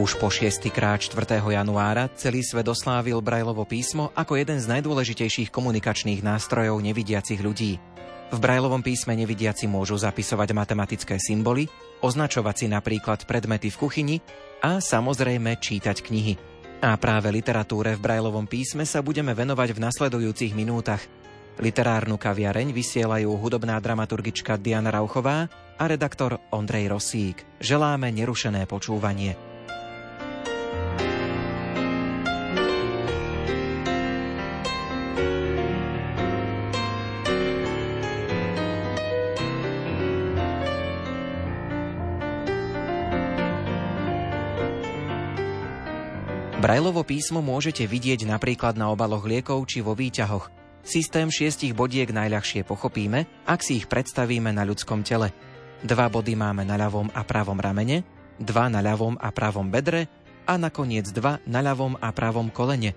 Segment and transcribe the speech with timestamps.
[0.00, 1.44] Už po šiestýkrát 4.
[1.44, 7.76] januára celý svet oslávil Brajlovo písmo ako jeden z najdôležitejších komunikačných nástrojov nevidiacich ľudí.
[8.32, 11.68] V Brajlovom písme nevidiaci môžu zapisovať matematické symboly,
[12.00, 14.16] označovať si napríklad predmety v kuchyni
[14.64, 16.40] a samozrejme čítať knihy.
[16.80, 21.04] A práve literatúre v Brajlovom písme sa budeme venovať v nasledujúcich minútach.
[21.60, 25.44] Literárnu kaviareň vysielajú hudobná dramaturgička Diana Rauchová
[25.76, 27.44] a redaktor Ondrej Rosík.
[27.60, 29.49] Želáme nerušené počúvanie.
[46.70, 50.54] Brajlovo písmo môžete vidieť napríklad na obaloch liekov či vo výťahoch.
[50.86, 55.34] Systém šiestich bodiek najľahšie pochopíme, ak si ich predstavíme na ľudskom tele.
[55.82, 58.06] Dva body máme na ľavom a pravom ramene,
[58.38, 60.06] dva na ľavom a pravom bedre
[60.46, 62.94] a nakoniec dva na ľavom a pravom kolene.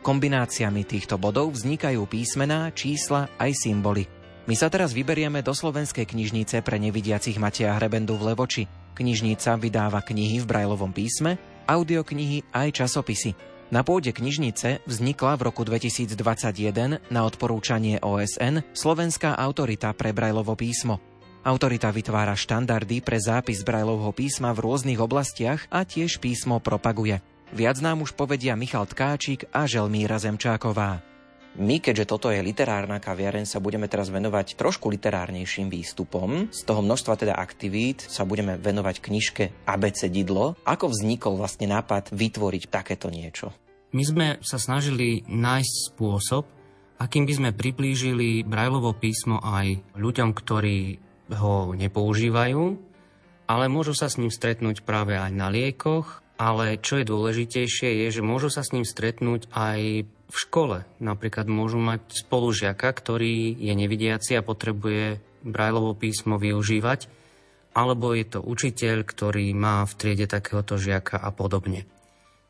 [0.00, 4.08] Kombináciami týchto bodov vznikajú písmená, čísla aj symboly.
[4.48, 8.64] My sa teraz vyberieme do slovenskej knižnice pre nevidiacich Mateja Hrebendu v Levoči.
[8.96, 13.34] Knižnica vydáva knihy v Brajlovom písme audioknihy aj časopisy.
[13.72, 21.00] Na pôde knižnice vznikla v roku 2021 na odporúčanie OSN Slovenská autorita pre Brajlovo písmo.
[21.42, 27.18] Autorita vytvára štandardy pre zápis Brajlovho písma v rôznych oblastiach a tiež písmo propaguje.
[27.52, 31.11] Viac nám už povedia Michal Tkáčik a Želmíra Zemčáková.
[31.52, 36.48] My, keďže toto je literárna kaviareň, sa budeme teraz venovať trošku literárnejším výstupom.
[36.48, 39.44] Z toho množstva teda aktivít sa budeme venovať knižke
[40.08, 40.56] Didlo.
[40.64, 43.52] Ako vznikol vlastne nápad vytvoriť takéto niečo?
[43.92, 46.48] My sme sa snažili nájsť spôsob,
[46.96, 50.96] akým by sme priblížili Brajlovo písmo aj ľuďom, ktorí
[51.36, 52.62] ho nepoužívajú,
[53.44, 58.08] ale môžu sa s ním stretnúť práve aj na liekoch, ale čo je dôležitejšie je,
[58.08, 63.72] že môžu sa s ním stretnúť aj v škole napríklad môžu mať spolužiaka, ktorý je
[63.76, 67.12] nevidiaci a potrebuje Brajlovo písmo využívať,
[67.76, 71.84] alebo je to učiteľ, ktorý má v triede takéhoto žiaka a podobne.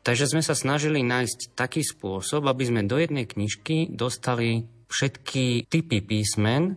[0.03, 6.03] Takže sme sa snažili nájsť taký spôsob, aby sme do jednej knižky dostali všetky typy
[6.03, 6.75] písmen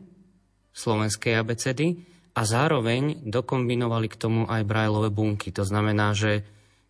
[0.75, 2.07] slovenskej abecedy
[2.39, 5.51] a zároveň dokombinovali k tomu aj brajlové bunky.
[5.55, 6.47] To znamená, že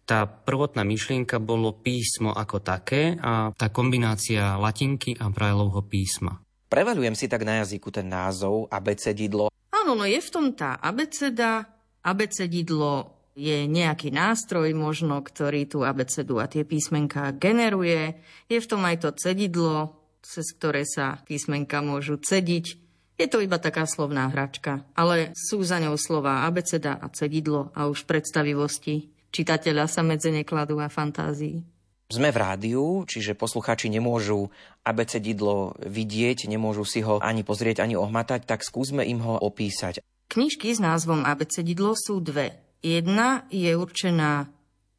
[0.07, 6.39] tá prvotná myšlienka bolo písmo ako také a tá kombinácia latinky a Brajlovho písma.
[6.71, 9.51] Prevalujem si tak na jazyku ten názov abecedidlo.
[9.75, 11.67] Áno, no je v tom tá abeceda.
[12.07, 18.23] Abecedidlo je nejaký nástroj možno, ktorý tú abecedu a tie písmenka generuje.
[18.47, 22.79] Je v tom aj to cedidlo, cez ktoré sa písmenka môžu cediť.
[23.17, 27.89] Je to iba taká slovná hračka, ale sú za ňou slova abeceda a cedidlo a
[27.89, 31.61] už predstavivosti čitateľa sa medze nekladú a fantázii.
[32.07, 34.49] Sme v rádiu, čiže posluchači nemôžu
[34.87, 39.99] abecedidlo vidieť, nemôžu si ho ani pozrieť, ani ohmatať, tak skúsme im ho opísať.
[40.31, 42.63] Knižky s názvom abecedidlo sú dve.
[42.79, 44.47] Jedna je určená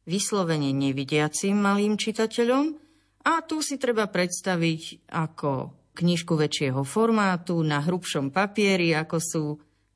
[0.04, 2.76] vyslovene nevidiacim malým čitateľom
[3.24, 9.44] a tu si treba predstaviť ako knižku väčšieho formátu na hrubšom papieri, ako sú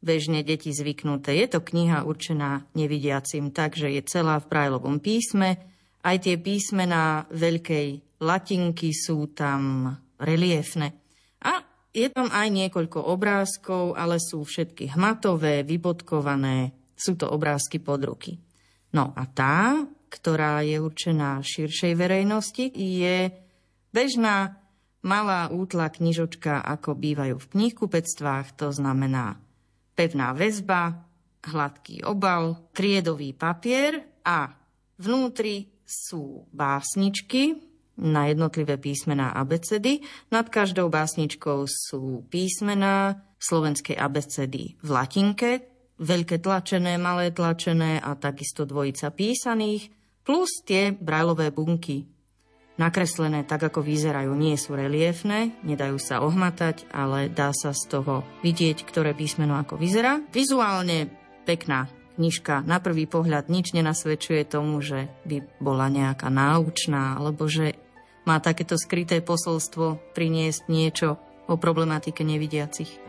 [0.02, 1.38] bežne deti zvyknuté.
[1.38, 5.62] Je to kniha určená nevidiacim, takže je celá v Brajlovom písme.
[6.02, 10.98] Aj tie písmená veľkej latinky sú tam reliefne.
[11.46, 11.62] A
[11.94, 16.74] je tam aj niekoľko obrázkov, ale sú všetky hmatové, vybodkované.
[16.98, 18.38] Sú to obrázky pod ruky.
[18.92, 23.32] No a tá, ktorá je určená širšej verejnosti, je
[23.94, 24.58] bežná
[25.02, 29.38] malá útla knižočka, ako bývajú v knihkupectvách, to znamená
[30.02, 30.98] pevná väzba,
[31.46, 34.50] hladký obal, triedový papier a
[34.98, 37.62] vnútri sú básničky
[38.02, 40.02] na jednotlivé písmená abecedy.
[40.34, 45.50] Nad každou básničkou sú písmená slovenskej abecedy v latinke,
[46.02, 49.86] veľké tlačené, malé tlačené a takisto dvojica písaných,
[50.26, 52.10] plus tie brajlové bunky
[52.80, 54.32] nakreslené tak, ako vyzerajú.
[54.32, 59.76] Nie sú reliefné, nedajú sa ohmatať, ale dá sa z toho vidieť, ktoré písmeno ako
[59.76, 60.20] vyzerá.
[60.32, 61.12] Vizuálne
[61.44, 62.64] pekná knižka.
[62.68, 67.76] Na prvý pohľad nič nenasvedčuje tomu, že by bola nejaká náučná, alebo že
[68.28, 71.18] má takéto skryté posolstvo priniesť niečo
[71.50, 73.00] o problematike nevidiacich.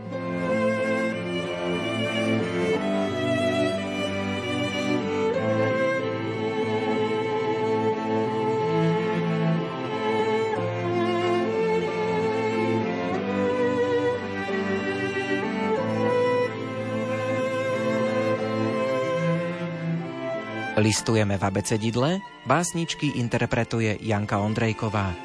[20.83, 25.15] Listujeme v abecedidle, básničky interpretuje Janka Ondrejková.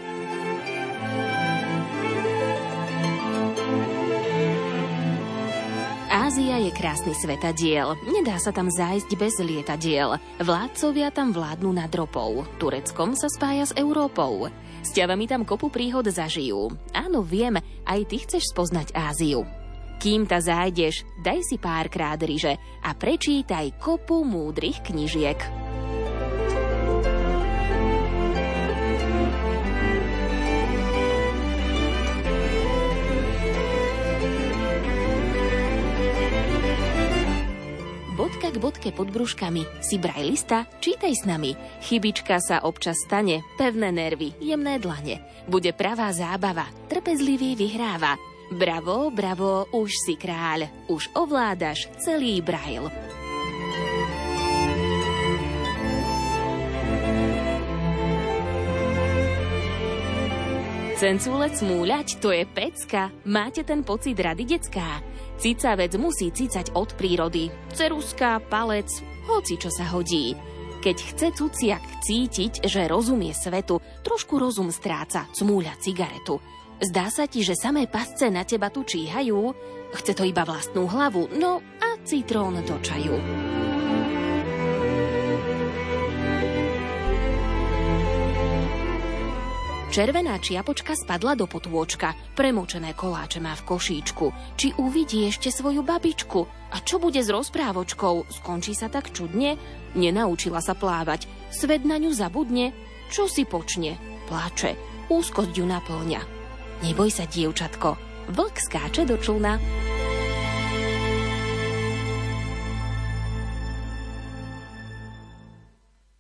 [6.07, 7.99] Ázia je krásny svetadiel.
[8.07, 10.23] Nedá sa tam zájsť bez lietadiel.
[10.39, 12.47] Vládcovia tam vládnu nad ropou.
[12.63, 14.47] Tureckom sa spája s Európou.
[14.87, 16.71] S ťavami tam kopu príhod zažijú.
[16.95, 19.43] Áno, viem, aj ty chceš spoznať Áziu.
[19.99, 22.55] Kým ta zájdeš, daj si párkrát ryže
[22.87, 25.69] a prečítaj kopu múdrych knižiek.
[38.39, 39.67] bodka k bodke pod brúškami.
[39.83, 40.71] Si brajlista?
[40.79, 41.59] Čítaj s nami.
[41.83, 45.21] Chybička sa občas stane, pevné nervy, jemné dlane.
[45.51, 48.38] Bude pravá zábava, trpezlivý vyhráva.
[48.49, 52.89] Bravo, bravo, už si kráľ, už ovládaš celý brajl.
[60.99, 63.15] Cencúlec múľať, to je pecka.
[63.29, 64.99] Máte ten pocit rady decká?
[65.39, 67.53] Cicavec musí cicať od prírody.
[67.71, 68.91] Ceruska, palec,
[69.31, 70.35] hoci čo sa hodí.
[70.83, 76.43] Keď chce cuciak cítiť, že rozumie svetu, trošku rozum stráca, cmúľa cigaretu.
[76.79, 79.51] Zdá sa ti, že samé pasce na teba tu číhajú?
[79.99, 83.19] Chce to iba vlastnú hlavu, no a citrón do čaju.
[89.91, 94.31] Červená čiapočka spadla do potôčka, premočené koláče má v košíčku.
[94.55, 96.47] Či uvidí ešte svoju babičku?
[96.71, 98.31] A čo bude s rozprávočkou?
[98.31, 99.59] Skončí sa tak čudne?
[99.99, 101.27] Nenaučila sa plávať.
[101.51, 102.71] Svet na ňu zabudne?
[103.11, 103.99] Čo si počne?
[104.31, 104.79] Pláče.
[105.11, 106.38] Úzkosť ju naplňa.
[106.79, 107.99] Neboj sa, dievčatko.
[108.39, 109.59] Vlk skáče do člna.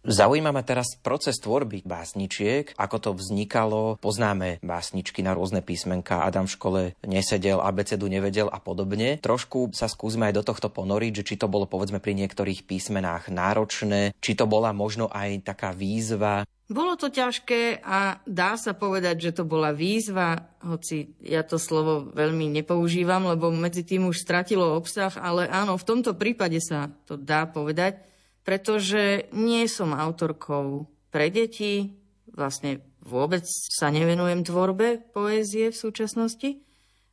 [0.08, 4.00] Zaujíma ma teraz proces tvorby básničiek, ako to vznikalo.
[4.02, 9.20] Poznáme básničky na rôzne písmenka, Adam v škole nesedel, abecedu nevedel a podobne.
[9.22, 13.30] Trošku sa skúsme aj do tohto ponoriť, že či to bolo povedzme pri niektorých písmenách
[13.30, 16.48] náročné, či to bola možno aj taká výzva.
[16.68, 22.12] Bolo to ťažké a dá sa povedať, že to bola výzva, hoci ja to slovo
[22.12, 27.16] veľmi nepoužívam, lebo medzi tým už stratilo obsah, ale áno, v tomto prípade sa to
[27.16, 28.04] dá povedať
[28.48, 32.00] pretože nie som autorkou pre deti,
[32.32, 36.56] vlastne vôbec sa nevenujem tvorbe poézie v súčasnosti.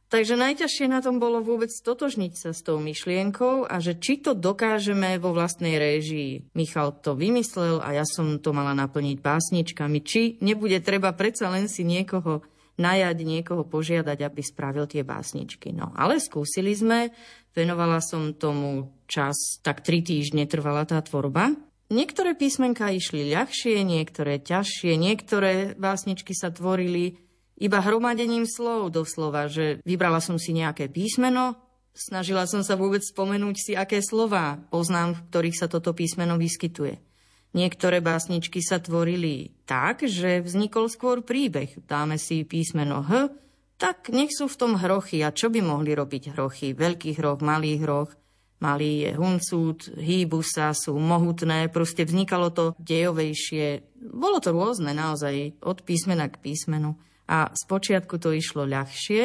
[0.05, 4.37] Takže najťažšie na tom bolo vôbec totožniť sa s tou myšlienkou a že či to
[4.37, 6.53] dokážeme vo vlastnej réžii.
[6.53, 9.99] Michal to vymyslel a ja som to mala naplniť básničkami.
[10.05, 15.73] Či nebude treba predsa len si niekoho najať, niekoho požiadať, aby spravil tie básničky.
[15.73, 17.09] No ale skúsili sme,
[17.55, 21.55] Venovala som tomu čas, tak tri týždne trvala tá tvorba.
[21.87, 27.15] Niektoré písmenka išli ľahšie, niektoré ťažšie, niektoré básničky sa tvorili
[27.55, 31.55] iba hromadením slov doslova, že vybrala som si nejaké písmeno,
[31.95, 36.99] snažila som sa vôbec spomenúť si, aké slova poznám, v ktorých sa toto písmeno vyskytuje.
[37.55, 41.79] Niektoré básničky sa tvorili tak, že vznikol skôr príbeh.
[41.87, 43.31] Dáme si písmeno H,
[43.79, 45.23] tak nech sú v tom hrochy.
[45.23, 46.75] A čo by mohli robiť hrochy?
[46.75, 48.11] Veľký hroch, malý hroch,
[48.59, 53.95] malý je huncút, hýbu sa, sú mohutné, proste vznikalo to dejovejšie.
[54.11, 56.99] Bolo to rôzne naozaj, od písmena k písmenu.
[57.25, 59.23] A spočiatku to išlo ľahšie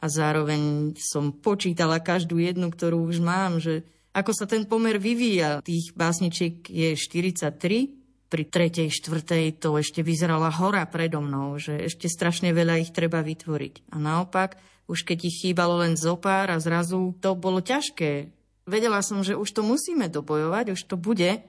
[0.00, 5.62] a zároveň som počítala každú jednu, ktorú už mám, že ako sa ten pomer vyvíja.
[5.62, 12.06] Tých básničiek je 43, pri tretej, štvrtej to ešte vyzerala hora predo mnou, že ešte
[12.06, 13.90] strašne veľa ich treba vytvoriť.
[13.90, 14.54] A naopak,
[14.86, 18.30] už keď ich chýbalo len zopár a zrazu to bolo ťažké.
[18.70, 21.42] Vedela som, že už to musíme dobojovať, už to bude,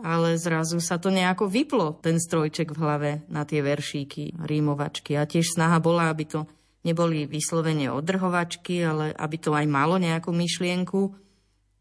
[0.00, 5.18] ale zrazu sa to nejako vyplo, ten strojček v hlave na tie veršíky, rímovačky.
[5.20, 6.40] A tiež snaha bola, aby to
[6.82, 11.00] neboli vyslovene odrhovačky, ale aby to aj malo nejakú myšlienku.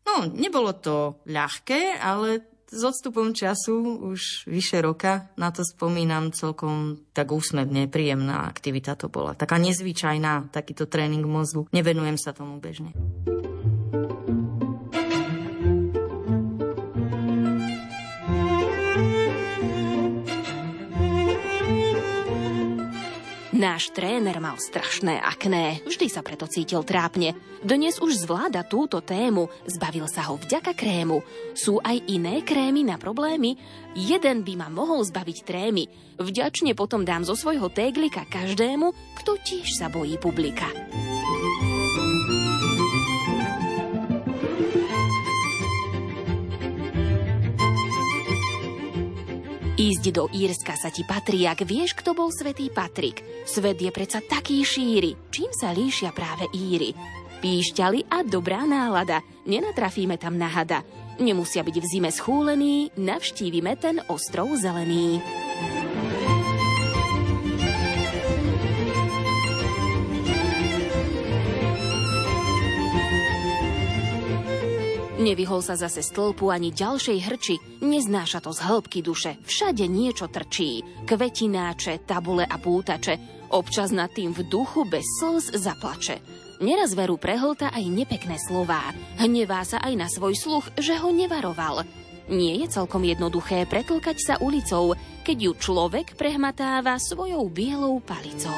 [0.02, 7.04] No, nebolo to ľahké, ale s odstupom času, už vyše roka, na to spomínam celkom
[7.12, 9.36] tak úsmevne, príjemná aktivita to bola.
[9.36, 11.68] Taká nezvyčajná, takýto tréning mozgu.
[11.76, 12.96] Nevenujem sa tomu bežne.
[23.62, 27.38] Náš tréner mal strašné akné, vždy sa preto cítil trápne.
[27.62, 31.22] Dnes už zvláda túto tému, zbavil sa ho vďaka krému.
[31.54, 33.62] Sú aj iné krémy na problémy?
[33.94, 35.86] Jeden by ma mohol zbaviť trémy.
[36.18, 40.66] Vďačne potom dám zo svojho téglika každému, kto tiež sa bojí publika.
[49.82, 53.26] Ísť do Írska sa ti patrí, ak vieš, kto bol svätý Patrik.
[53.50, 55.18] Svet je predsa taký šíry.
[55.34, 56.94] Čím sa líšia práve Íry?
[57.42, 59.26] Píšťali a dobrá nálada.
[59.50, 60.86] Nenatrafíme tam na hada.
[61.18, 65.18] Nemusia byť v zime schúlení, navštívime ten ostrov zelený.
[75.22, 80.82] Nevyhol sa zase stĺpu ani ďalšej hrči, neznáša to z hĺbky duše, všade niečo trčí.
[81.06, 86.26] Kvetináče, tabule a pútače, občas nad tým v duchu bez slz zaplače.
[86.66, 88.82] Neraz veru prehlta aj nepekné slová,
[89.22, 91.86] hnevá sa aj na svoj sluch, že ho nevaroval.
[92.34, 98.58] Nie je celkom jednoduché pretlkať sa ulicou, keď ju človek prehmatáva svojou bielou palicou.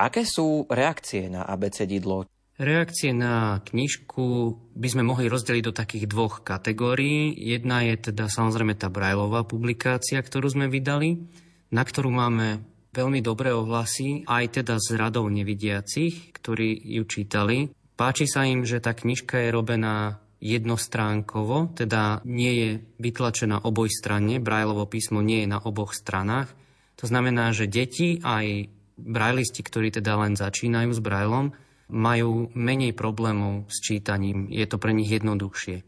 [0.00, 2.24] Aké sú reakcie na abecedidlo?
[2.56, 7.36] Reakcie na knižku by sme mohli rozdeliť do takých dvoch kategórií.
[7.36, 11.20] Jedna je teda samozrejme tá Brajlová publikácia, ktorú sme vydali,
[11.68, 12.64] na ktorú máme
[12.96, 17.68] veľmi dobré ohlasy, aj teda z radov nevidiacich, ktorí ju čítali.
[17.92, 24.40] Páči sa im, že tá knižka je robená jednostránkovo, teda nie je vytlačená oboj strane,
[24.40, 26.48] Brajlovo písmo nie je na oboch stranách.
[27.00, 31.56] To znamená, že deti aj brajlisti, ktorí teda len začínajú s brajlom,
[31.90, 34.46] majú menej problémov s čítaním.
[34.46, 35.82] Je to pre nich jednoduchšie.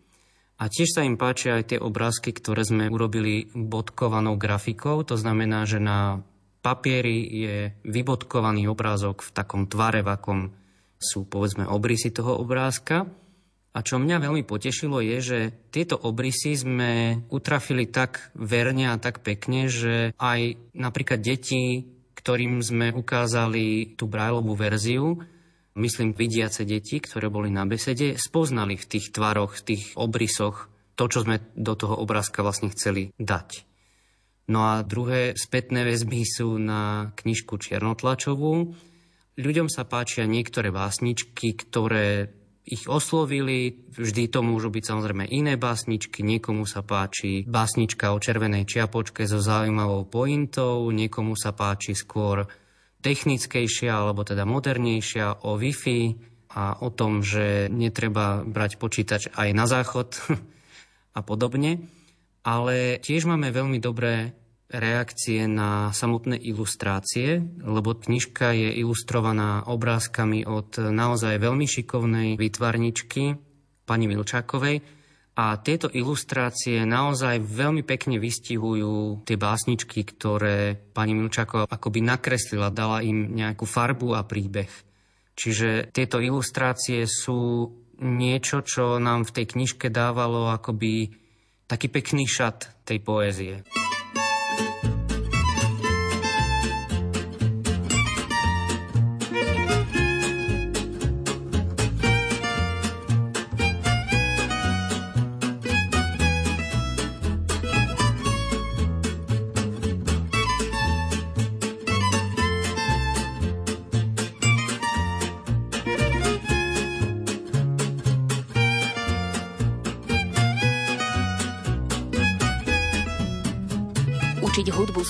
[0.62, 5.02] A tiež sa im páčia aj tie obrázky, ktoré sme urobili bodkovanou grafikou.
[5.02, 6.22] To znamená, že na
[6.62, 10.40] papieri je vybodkovaný obrázok v takom tvare, v akom
[11.02, 13.10] sú povedzme obrysy toho obrázka.
[13.72, 15.38] A čo mňa veľmi potešilo je, že
[15.72, 21.90] tieto obrysy sme utrafili tak verne a tak pekne, že aj napríklad deti
[22.22, 25.18] ktorým sme ukázali tú brajlovú verziu,
[25.74, 31.10] myslím vidiace deti, ktoré boli na besede, spoznali v tých tvaroch, v tých obrysoch to,
[31.10, 33.66] čo sme do toho obrázka vlastne chceli dať.
[34.54, 38.70] No a druhé spätné väzby sú na knižku Černotlačovú.
[39.38, 42.30] Ľuďom sa páčia niektoré básničky, ktoré
[42.62, 43.74] ich oslovili.
[43.90, 46.22] Vždy to môžu byť samozrejme iné básničky.
[46.22, 52.46] Niekomu sa páči básnička o červenej čiapočke so zaujímavou pointou, niekomu sa páči skôr
[53.02, 56.00] technickejšia alebo teda modernejšia o Wi-Fi
[56.54, 60.14] a o tom, že netreba brať počítač aj na záchod
[61.18, 61.90] a podobne.
[62.42, 64.34] Ale tiež máme veľmi dobré
[64.72, 73.36] reakcie na samotné ilustrácie, lebo knižka je ilustrovaná obrázkami od naozaj veľmi šikovnej výtvarničky
[73.84, 74.80] pani Milčákovej
[75.32, 83.00] a tieto ilustrácie naozaj veľmi pekne vystihujú tie básničky, ktoré pani Milčáková akoby nakreslila, dala
[83.00, 84.68] im nejakú farbu a príbeh.
[85.32, 87.72] Čiže tieto ilustrácie sú
[88.04, 91.16] niečo, čo nám v tej knižke dávalo akoby
[91.64, 93.54] taký pekný šat tej poézie.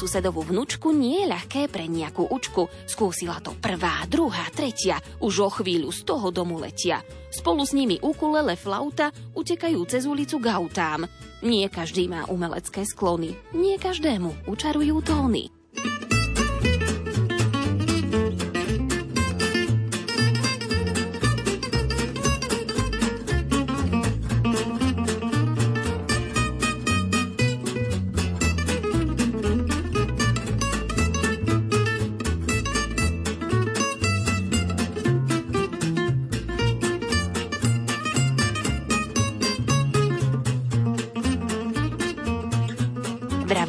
[0.02, 2.70] Susedovú vnúčku nie je ľahké pre nejakú učku.
[2.86, 5.02] Skúsila to prvá, druhá, tretia.
[5.18, 7.02] Už o chvíľu z toho domu letia.
[7.30, 11.10] Spolu s nimi ukulele, flauta utekajú cez ulicu gautám.
[11.42, 13.34] Nie každý má umelecké sklony.
[13.50, 15.61] Nie každému učarujú tóny.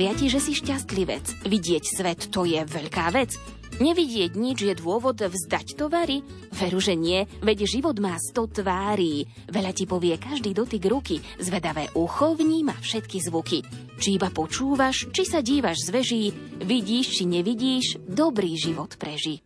[0.04, 1.48] Vravia ti, že si šťastlivec.
[1.48, 3.40] Vidieť svet to je veľká vec.
[3.80, 6.20] Nevidieť nič je dôvod vzdať tovary?
[6.52, 9.24] Veru, že nie, veď život má sto tvári.
[9.48, 13.64] Veľa ti povie každý dotyk ruky, zvedavé ucho vníma všetky zvuky.
[13.96, 16.24] Či iba počúvaš, či sa dívaš z veží,
[16.60, 19.40] vidíš či nevidíš, dobrý život preží.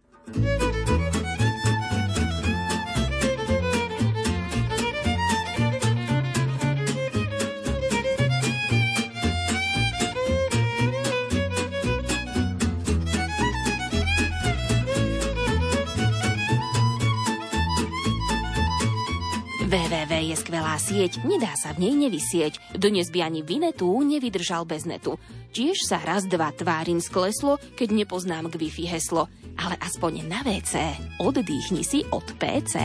[20.17, 22.73] Www je skvelá sieť, nedá sa v nej nevysieť.
[22.73, 25.21] Dnes by ani Vinetu nevydržal bez netu.
[25.53, 29.29] Tiež sa raz dva tvárim skleslo, keď nepoznám k Wi-Fi heslo.
[29.57, 32.77] Ale aspoň na WC oddýchni si od PC.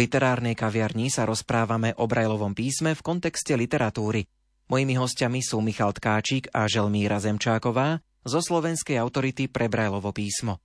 [0.00, 4.24] V literárnej kaviarni sa rozprávame o Brajlovom písme v kontexte literatúry.
[4.72, 10.56] Mojimi hostiami sú Michal Tkáčik a Želmíra Zemčáková zo Slovenskej autority pre Brajlovo písmo.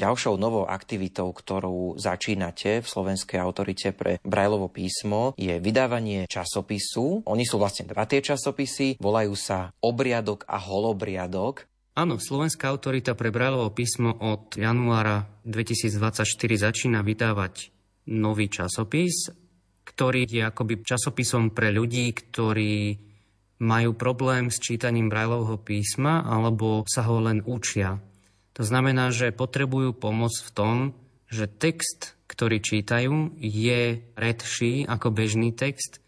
[0.00, 7.20] Ďalšou novou aktivitou, ktorú začínate v Slovenskej autorite pre Brajlovo písmo, je vydávanie časopisu.
[7.28, 11.68] Oni sú vlastne dva tie časopisy, volajú sa Obriadok a Holobriadok.
[12.00, 16.32] Áno, Slovenská autorita pre Brajlovo písmo od januára 2024
[16.64, 17.73] začína vydávať
[18.10, 19.32] nový časopis,
[19.84, 22.98] ktorý je akoby časopisom pre ľudí, ktorí
[23.62, 28.02] majú problém s čítaním Brajlovho písma alebo sa ho len učia.
[28.54, 30.76] To znamená, že potrebujú pomoc v tom,
[31.30, 35.98] že text, ktorý čítajú, je redší ako bežný text.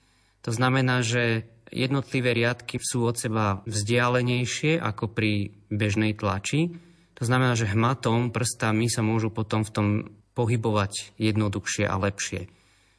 [0.47, 6.79] To znamená, že jednotlivé riadky sú od seba vzdialenejšie ako pri bežnej tlači.
[7.19, 9.87] To znamená, že hmatom, prstami sa môžu potom v tom
[10.37, 12.53] pohybovať jednoduchšie a lepšie.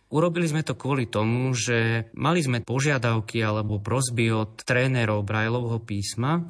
[0.07, 6.47] Urobili sme to kvôli tomu, že mali sme požiadavky alebo prosby od trénerov Brajlovho písma,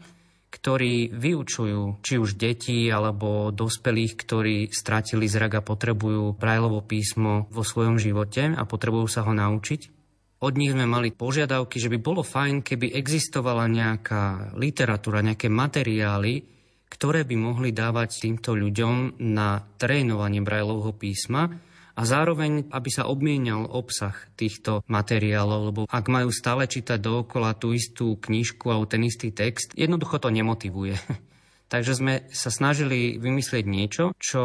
[0.47, 7.65] ktorí vyučujú či už deti alebo dospelých, ktorí stratili zrak a potrebujú Brajlovo písmo vo
[7.65, 9.97] svojom živote a potrebujú sa ho naučiť.
[10.37, 16.45] Od nich sme mali požiadavky, že by bolo fajn, keby existovala nejaká literatúra, nejaké materiály,
[16.87, 21.51] ktoré by mohli dávať týmto ľuďom na trénovanie Brajlovho písma
[21.97, 27.73] a zároveň, aby sa obmienial obsah týchto materiálov, lebo ak majú stále čítať dookola tú
[27.73, 30.93] istú knižku alebo ten istý text, jednoducho to nemotivuje.
[31.67, 34.41] Takže sme sa snažili vymyslieť niečo, čo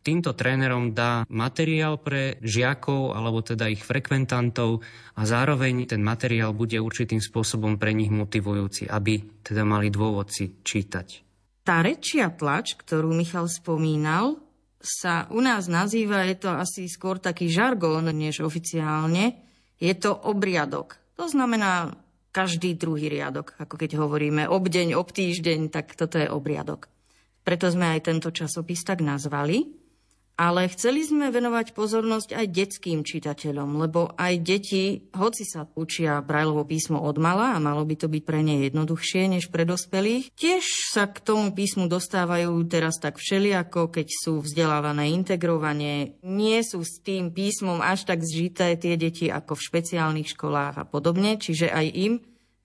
[0.00, 4.80] týmto trénerom dá materiál pre žiakov alebo teda ich frekventantov
[5.12, 10.64] a zároveň ten materiál bude určitým spôsobom pre nich motivujúci, aby teda mali dôvod si
[10.64, 11.31] čítať.
[11.62, 14.42] Tá rečia tlač, ktorú Michal spomínal,
[14.82, 19.38] sa u nás nazýva, je to asi skôr taký žargón, než oficiálne,
[19.78, 20.98] je to obriadok.
[21.14, 21.94] To znamená
[22.34, 26.90] každý druhý riadok, ako keď hovoríme obdeň, obtýždeň, tak toto je obriadok.
[27.46, 29.81] Preto sme aj tento časopis tak nazvali
[30.36, 36.64] ale chceli sme venovať pozornosť aj detským čitateľom, lebo aj deti, hoci sa učia Brajlovo
[36.64, 40.64] písmo od mala a malo by to byť pre ne jednoduchšie než pre dospelých, tiež
[40.90, 46.98] sa k tomu písmu dostávajú teraz tak všeliako, keď sú vzdelávané integrovanie, nie sú s
[47.04, 51.86] tým písmom až tak zžité tie deti ako v špeciálnych školách a podobne, čiže aj
[51.92, 52.12] im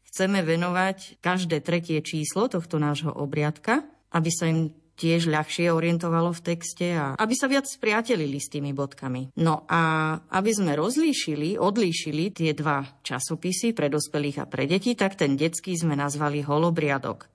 [0.07, 6.43] chceme venovať každé tretie číslo tohto nášho obriadka, aby sa im tiež ľahšie orientovalo v
[6.43, 9.37] texte a aby sa viac spriatelili s tými bodkami.
[9.37, 15.13] No a aby sme rozlíšili, odlíšili tie dva časopisy pre dospelých a pre deti, tak
[15.13, 17.29] ten detský sme nazvali holobriadok.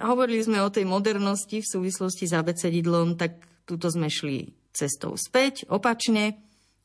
[0.00, 5.68] Hovorili sme o tej modernosti v súvislosti s abecedidlom, tak tuto sme šli cestou späť,
[5.68, 6.40] opačne.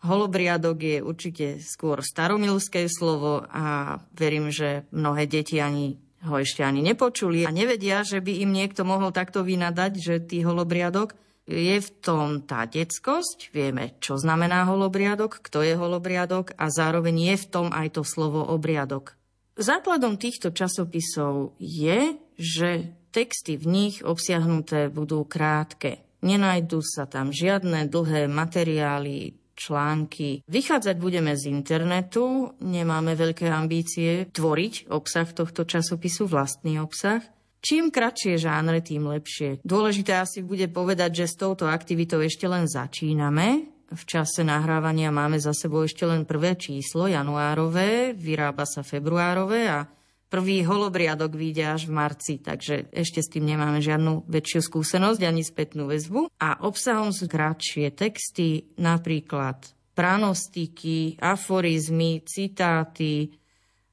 [0.06, 6.82] Holobriadok je určite skôr staromilské slovo a verím, že mnohé deti ani ho ešte ani
[6.82, 11.14] nepočuli a nevedia, že by im niekto mohol takto vynadať, že tý holobriadok
[11.46, 17.36] je v tom tá detskosť, vieme, čo znamená holobriadok, kto je holobriadok a zároveň je
[17.38, 19.14] v tom aj to slovo obriadok.
[19.56, 26.04] Základom týchto časopisov je, že texty v nich obsiahnuté budú krátke.
[26.26, 30.44] Nenajdu sa tam žiadne dlhé materiály, články.
[30.46, 37.24] Vychádzať budeme z internetu, nemáme veľké ambície tvoriť obsah tohto časopisu, vlastný obsah.
[37.66, 39.66] Čím kratšie žánre, tým lepšie.
[39.66, 43.74] Dôležité asi bude povedať, že s touto aktivitou ešte len začíname.
[43.90, 49.86] V čase nahrávania máme za sebou ešte len prvé číslo, januárové, vyrába sa februárové a
[50.26, 55.46] Prvý holobriadok vyjde až v marci, takže ešte s tým nemáme žiadnu väčšiu skúsenosť ani
[55.46, 56.34] spätnú väzbu.
[56.42, 63.32] A obsahom sú kratšie texty, napríklad pranostiky, aforizmy, citáty.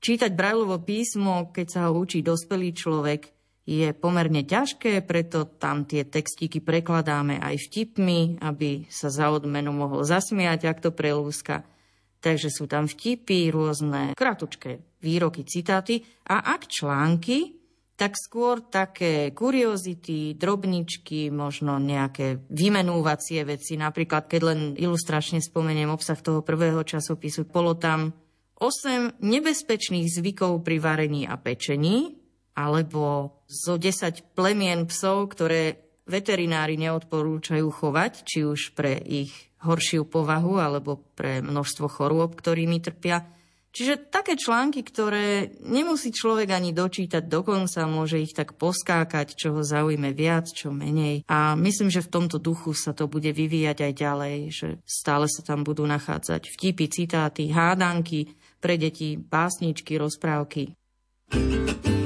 [0.03, 3.31] Čítať Brajlovo písmo, keď sa ho učí dospelý človek,
[3.63, 10.03] je pomerne ťažké, preto tam tie textíky prekladáme aj vtipmi, aby sa za odmenu mohol
[10.03, 11.63] zasmiať, ak to prelúska.
[12.23, 17.59] Takže sú tam vtipy, rôzne kratučké výroky, citáty a ak články,
[17.99, 23.79] tak skôr také kuriozity, drobničky, možno nejaké vymenúvacie veci.
[23.79, 28.15] Napríklad, keď len ilustračne spomeniem obsah toho prvého časopisu, bolo tam
[28.59, 32.15] 8 nebezpečných zvykov pri varení a pečení,
[32.55, 40.59] alebo zo 10 plemien psov, ktoré veterinári neodporúčajú chovať, či už pre ich horšiu povahu
[40.59, 43.23] alebo pre množstvo chorôb, ktorými trpia.
[43.73, 49.65] Čiže také články, ktoré nemusí človek ani dočítať dokonca, môže ich tak poskákať, čo ho
[49.65, 51.25] zaujme viac, čo menej.
[51.25, 55.41] A myslím, že v tomto duchu sa to bude vyvíjať aj ďalej, že stále sa
[55.41, 60.77] tam budú nachádzať vtipy, citáty, hádanky pre deti, básničky, rozprávky.
[61.33, 62.02] thank you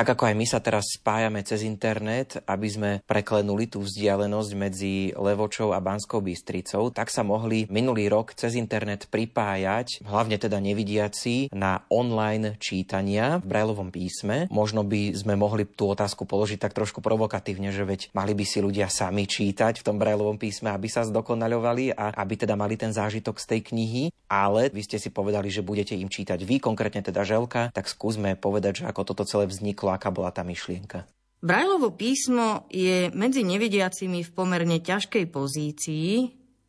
[0.00, 5.12] Tak ako aj my sa teraz spájame cez internet, aby sme preklenuli tú vzdialenosť medzi
[5.12, 11.52] Levočou a Banskou Bystricou, tak sa mohli minulý rok cez internet pripájať, hlavne teda nevidiaci,
[11.52, 14.48] na online čítania v Brajlovom písme.
[14.48, 18.64] Možno by sme mohli tú otázku položiť tak trošku provokatívne, že veď mali by si
[18.64, 22.96] ľudia sami čítať v tom Brajlovom písme, aby sa zdokonaľovali a aby teda mali ten
[22.96, 27.04] zážitok z tej knihy, ale vy ste si povedali, že budete im čítať vy, konkrétne
[27.04, 31.06] teda Želka, tak skúsme povedať, že ako toto celé vzniklo aká bola tá myšlienka?
[31.40, 36.12] Brajlovo písmo je medzi nevidiacimi v pomerne ťažkej pozícii,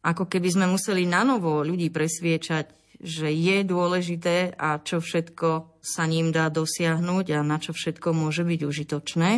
[0.01, 6.05] ako keby sme museli na novo ľudí presviečať, že je dôležité a čo všetko sa
[6.05, 9.31] ním dá dosiahnuť a na čo všetko môže byť užitočné.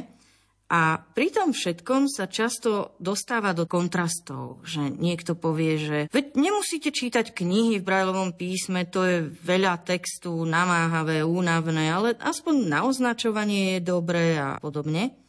[0.71, 6.89] A pri tom všetkom sa často dostáva do kontrastov, že niekto povie, že veď nemusíte
[6.89, 13.77] čítať knihy v Brajlovom písme, to je veľa textu, namáhavé, únavné, ale aspoň na označovanie
[13.77, 15.22] je dobré a podobne.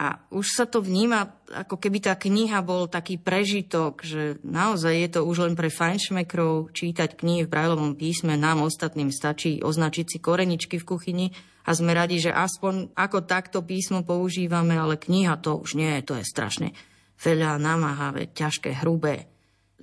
[0.00, 5.08] A už sa to vníma, ako keby tá kniha bol taký prežitok, že naozaj je
[5.12, 10.16] to už len pre fajnšmekrov čítať knihy v Brajlovom písme, nám ostatným stačí označiť si
[10.16, 11.26] koreničky v kuchyni
[11.68, 16.16] a sme radi, že aspoň ako takto písmo používame, ale kniha to už nie, to
[16.16, 16.72] je strašne
[17.20, 19.28] veľa, namáhavé, ťažké, hrubé.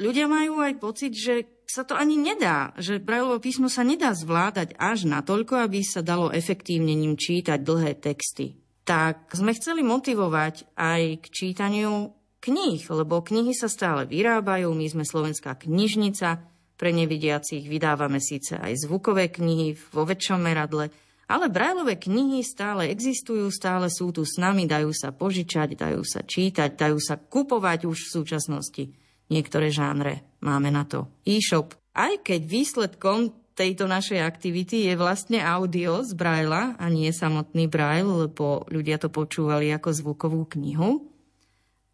[0.01, 4.73] Ľudia majú aj pocit, že sa to ani nedá, že Brajlovo písmo sa nedá zvládať
[4.81, 11.01] až natoľko, aby sa dalo efektívne ním čítať dlhé texty tak sme chceli motivovať aj
[11.19, 18.21] k čítaniu kníh, lebo knihy sa stále vyrábajú, my sme slovenská knižnica, pre nevidiacich vydávame
[18.21, 20.93] síce aj zvukové knihy vo väčšom meradle,
[21.27, 26.23] ale brajlové knihy stále existujú, stále sú tu s nami, dajú sa požičať, dajú sa
[26.23, 28.83] čítať, dajú sa kupovať už v súčasnosti.
[29.27, 31.75] Niektoré žánre máme na to e-shop.
[31.91, 38.29] Aj keď výsledkom tejto našej aktivity je vlastne audio z Braila a nie samotný Braille,
[38.29, 41.09] lebo ľudia to počúvali ako zvukovú knihu.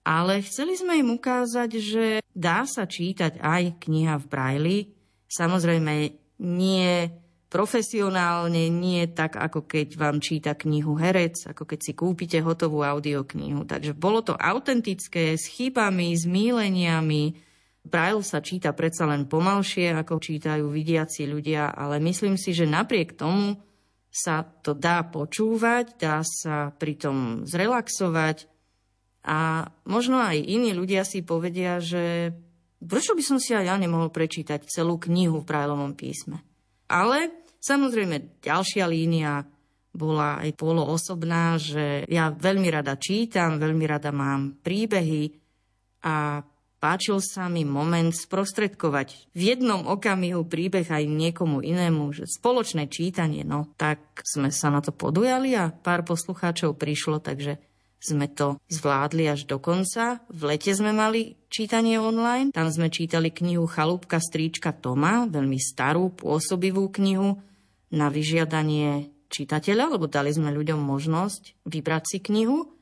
[0.04, 4.78] Ale chceli sme im ukázať, že dá sa čítať aj kniha v Braili.
[5.32, 6.12] Samozrejme
[6.44, 7.08] nie
[7.48, 13.64] profesionálne, nie tak, ako keď vám číta knihu herec, ako keď si kúpite hotovú audioknihu.
[13.64, 17.53] Takže bolo to autentické, s chybami, s mýleniami.
[17.84, 23.20] Braille sa číta predsa len pomalšie, ako čítajú vidiaci ľudia, ale myslím si, že napriek
[23.20, 23.60] tomu
[24.08, 28.48] sa to dá počúvať, dá sa pritom zrelaxovať
[29.28, 32.32] a možno aj iní ľudia si povedia, že
[32.80, 36.40] prečo by som si aj ja nemohol prečítať celú knihu v Brailleovom písme.
[36.88, 39.48] Ale Samozrejme, ďalšia línia
[39.96, 45.32] bola aj poloosobná, že ja veľmi rada čítam, veľmi rada mám príbehy
[46.04, 46.44] a
[46.84, 53.48] páčil sa mi moment sprostredkovať v jednom okamihu príbeh aj niekomu inému, že spoločné čítanie,
[53.48, 57.64] no tak sme sa na to podujali a pár poslucháčov prišlo, takže
[58.04, 60.20] sme to zvládli až do konca.
[60.28, 66.12] V lete sme mali čítanie online, tam sme čítali knihu Chalúbka stríčka Toma, veľmi starú,
[66.12, 67.40] pôsobivú knihu,
[67.94, 72.74] na vyžiadanie čitateľa, lebo dali sme ľuďom možnosť vybrať si knihu.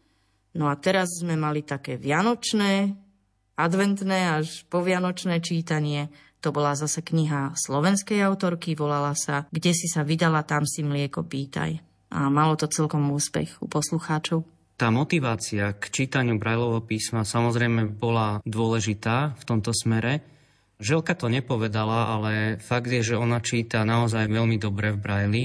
[0.55, 2.95] No a teraz sme mali také vianočné,
[3.61, 6.09] adventné až povianočné čítanie.
[6.41, 11.21] To bola zase kniha slovenskej autorky, volala sa Kde si sa vydala, tam si mlieko
[11.21, 11.77] pýtaj.
[12.11, 14.43] A malo to celkom úspech u poslucháčov.
[14.75, 20.25] Tá motivácia k čítaniu Brajlovho písma samozrejme bola dôležitá v tomto smere,
[20.81, 25.43] Želka to nepovedala, ale fakt je, že ona číta naozaj veľmi dobre v Braille.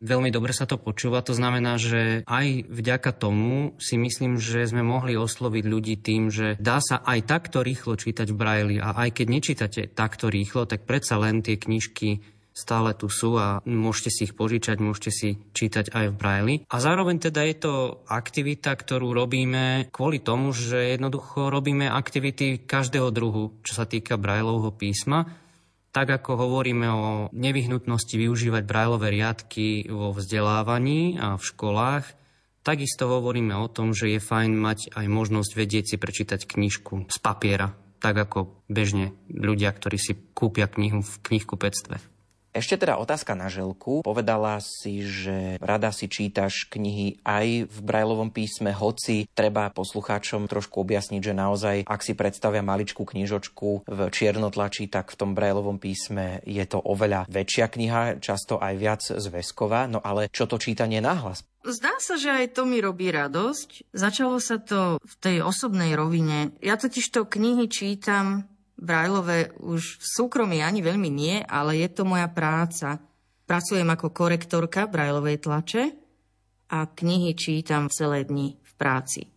[0.00, 4.80] Veľmi dobre sa to počúva, to znamená, že aj vďaka tomu si myslím, že sme
[4.80, 9.20] mohli osloviť ľudí tým, že dá sa aj takto rýchlo čítať v Braille a aj
[9.20, 12.24] keď nečítate takto rýchlo, tak predsa len tie knižky
[12.60, 16.56] stále tu sú a môžete si ich požičať, môžete si čítať aj v Braille.
[16.68, 17.74] A zároveň teda je to
[18.10, 24.74] aktivita, ktorú robíme kvôli tomu, že jednoducho robíme aktivity každého druhu, čo sa týka Braillovho
[24.74, 25.28] písma.
[25.90, 32.06] Tak ako hovoríme o nevyhnutnosti využívať Braillové riadky vo vzdelávaní a v školách,
[32.62, 37.16] takisto hovoríme o tom, že je fajn mať aj možnosť vedieť si prečítať knižku z
[37.18, 41.98] papiera, tak ako bežne ľudia, ktorí si kúpia knihu v knihkupectve.
[42.50, 44.02] Ešte teda otázka na želku.
[44.02, 50.82] Povedala si, že rada si čítaš knihy aj v Brajlovom písme, hoci treba poslucháčom trošku
[50.82, 56.42] objasniť, že naozaj, ak si predstavia maličkú knižočku v čiernotlačí, tak v tom Brajlovom písme
[56.42, 59.86] je to oveľa väčšia kniha, často aj viac zväzková.
[59.86, 61.46] No ale čo to čítanie nahlas?
[61.62, 63.92] Zdá sa, že aj to mi robí radosť.
[63.94, 66.56] Začalo sa to v tej osobnej rovine.
[66.64, 68.48] Ja totiž to knihy čítam
[68.80, 72.96] Brajlové už v súkromí ani veľmi nie, ale je to moja práca.
[73.44, 75.84] Pracujem ako korektorka Brajlovej tlače
[76.72, 79.28] a knihy čítam celé dni v práci.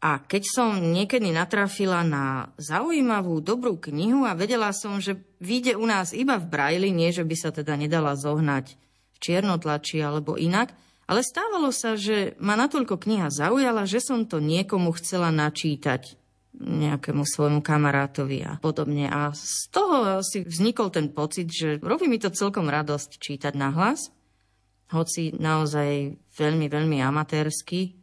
[0.00, 5.84] A keď som niekedy natrafila na zaujímavú, dobrú knihu a vedela som, že vyjde u
[5.84, 8.80] nás iba v Brajli, nie že by sa teda nedala zohnať
[9.12, 10.72] v čiernotlači alebo inak,
[11.04, 16.25] ale stávalo sa, že ma natoľko kniha zaujala, že som to niekomu chcela načítať
[16.56, 19.08] nejakému svojmu kamarátovi a podobne.
[19.08, 23.72] A z toho si vznikol ten pocit, že robí mi to celkom radosť čítať na
[23.72, 24.08] hlas,
[24.92, 27.98] hoci naozaj veľmi, veľmi amatérsky.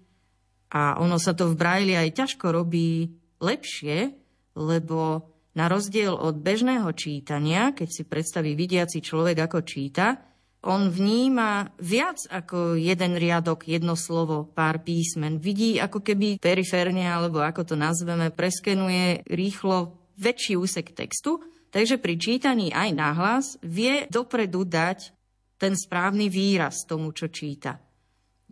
[0.74, 4.14] A ono sa to v Braille aj ťažko robí lepšie,
[4.58, 10.33] lebo na rozdiel od bežného čítania, keď si predstaví vidiaci človek, ako číta,
[10.64, 15.38] on vníma viac ako jeden riadok, jedno slovo, pár písmen.
[15.44, 22.16] Vidí ako keby periférne, alebo ako to nazveme, preskenuje rýchlo väčší úsek textu, takže pri
[22.16, 25.12] čítaní aj nahlas vie dopredu dať
[25.60, 27.84] ten správny výraz tomu, čo číta.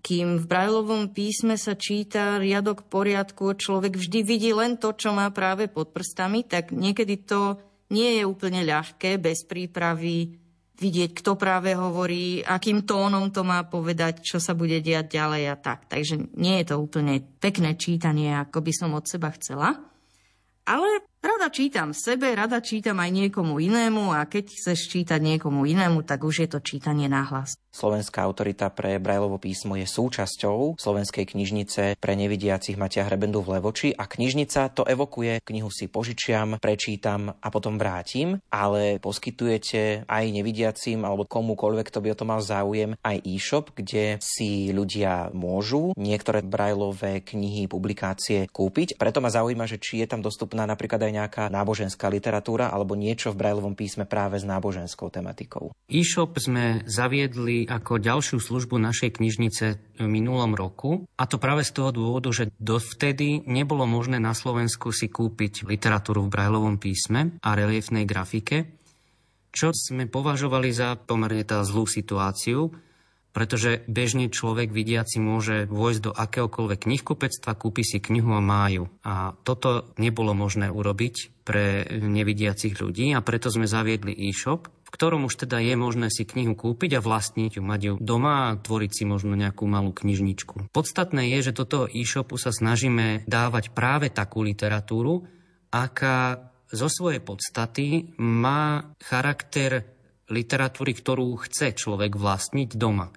[0.01, 5.29] Kým v Brajlovom písme sa číta riadok poriadku, človek vždy vidí len to, čo má
[5.29, 7.61] práve pod prstami, tak niekedy to
[7.93, 10.40] nie je úplne ľahké, bez prípravy,
[10.81, 15.55] vidieť, kto práve hovorí, akým tónom to má povedať, čo sa bude diať ďalej a
[15.61, 15.85] tak.
[15.85, 19.77] Takže nie je to úplne pekné čítanie, ako by som od seba chcela.
[20.65, 26.01] Ale Rada čítam sebe, rada čítam aj niekomu inému a keď chceš čítať niekomu inému,
[26.01, 27.53] tak už je to čítanie nahlas.
[27.71, 33.95] Slovenská autorita pre Brajlovo písmo je súčasťou Slovenskej knižnice pre nevidiacich Matia Hrebendu v Levoči
[33.95, 41.05] a knižnica to evokuje, knihu si požičiam, prečítam a potom vrátim, ale poskytujete aj nevidiacim
[41.05, 46.43] alebo komukoľvek, kto by o to mal záujem, aj e-shop, kde si ľudia môžu niektoré
[46.43, 48.99] Brajlové knihy, publikácie kúpiť.
[48.99, 52.95] Preto ma zaujíma, že či je tam dostupná napríklad aj aj nejaká náboženská literatúra alebo
[52.95, 55.75] niečo v Brajlovom písme práve s náboženskou tematikou.
[55.91, 59.65] E-shop sme zaviedli ako ďalšiu službu našej knižnice
[59.99, 64.95] v minulom roku a to práve z toho dôvodu, že dovtedy nebolo možné na Slovensku
[64.95, 68.79] si kúpiť literatúru v Brajlovom písme a reliefnej grafike.
[69.51, 72.71] čo sme považovali za pomerne tá zlú situáciu,
[73.31, 78.91] pretože bežne človek vidiaci môže vojsť do akéhokoľvek knihkupectva, kúpi si knihu a máju.
[79.07, 85.31] A toto nebolo možné urobiť pre nevidiacich ľudí a preto sme zaviedli e-shop, v ktorom
[85.31, 88.91] už teda je možné si knihu kúpiť a vlastniť ju, mať ju doma a tvoriť
[88.91, 90.67] si možno nejakú malú knižničku.
[90.75, 95.23] Podstatné je, že do toho e-shopu sa snažíme dávať práve takú literatúru,
[95.71, 99.87] aká zo svojej podstaty má charakter
[100.31, 103.11] literatúry, ktorú chce človek vlastniť doma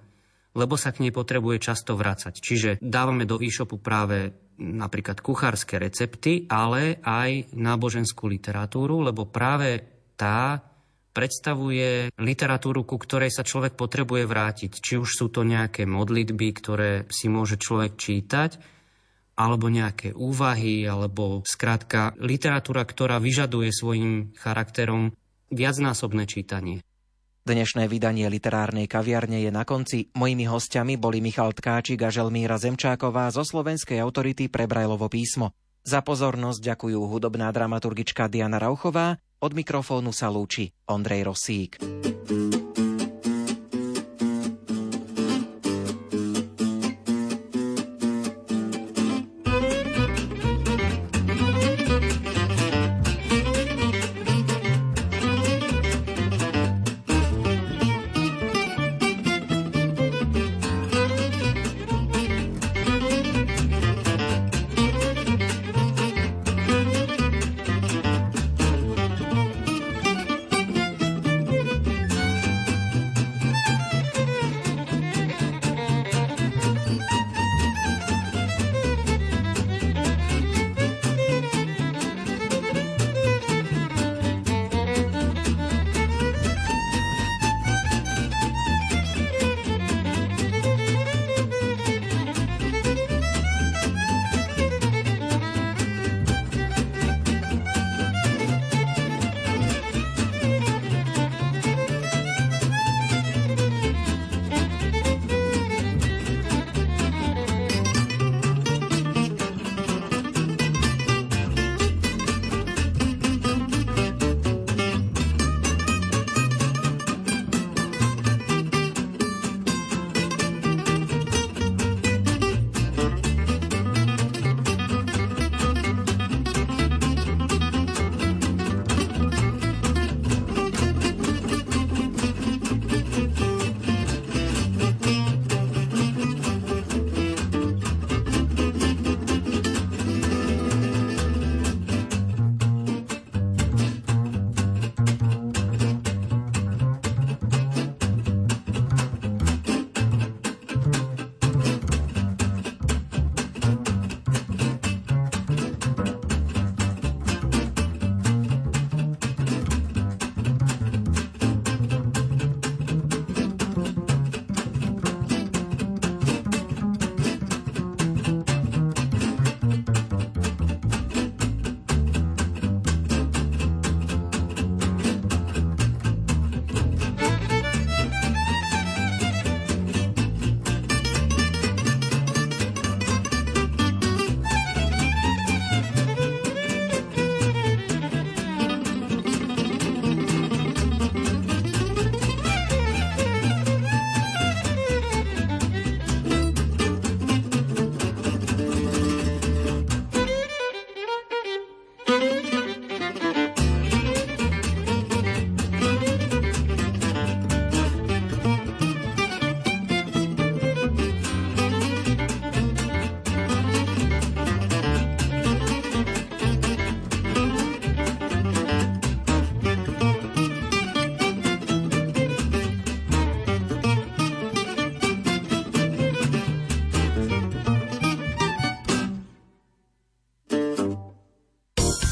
[0.55, 2.33] lebo sa k nej potrebuje často vracať.
[2.39, 9.83] Čiže dávame do e-shopu práve napríklad kuchárske recepty, ale aj náboženskú literatúru, lebo práve
[10.15, 10.63] tá
[11.15, 14.71] predstavuje literatúru, ku ktorej sa človek potrebuje vrátiť.
[14.79, 18.51] Či už sú to nejaké modlitby, ktoré si môže človek čítať,
[19.35, 25.11] alebo nejaké úvahy, alebo skrátka literatúra, ktorá vyžaduje svojim charakterom
[25.51, 26.84] viacnásobné čítanie.
[27.45, 30.09] Dnešné vydanie literárnej kaviarne je na konci.
[30.17, 35.53] Mojimi hostiami boli Michal Tkáčik a Želmíra Zemčáková zo Slovenskej autority pre Brajlovo písmo.
[35.85, 41.77] Za pozornosť ďakujú hudobná dramaturgička Diana Rauchová, od mikrofónu sa lúči Ondrej Rosík.